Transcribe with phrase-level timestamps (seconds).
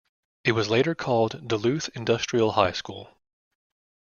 [0.43, 3.19] It was later called Duluth Industrial High School.